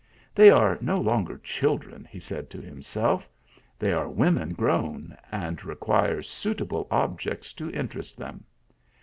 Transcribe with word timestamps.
"They 0.33 0.49
are 0.49 0.79
no 0.81 0.97
longer 0.97 1.37
children," 1.37 2.09
said 2.19 2.47
he 2.49 2.57
to 2.57 2.65
himself; 2.65 3.29
"they 3.77 3.93
are 3.93 4.09
women 4.09 4.53
grown, 4.55 5.15
and 5.31 5.63
require 5.63 6.23
suit 6.23 6.59
able 6.61 6.87
objects 6.89 7.53
to 7.53 7.69
interest 7.69 8.17
them." 8.17 8.45